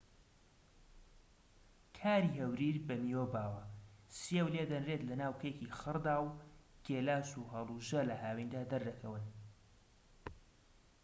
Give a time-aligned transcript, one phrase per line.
[1.99, 3.63] کاری هەوریر بە میوە باوە
[4.19, 6.35] سێو لێدەنرێت لەناو کێکی خڕدا و
[6.85, 9.23] گێلاس و هەڵوژە لە هاویندا دەردەکەون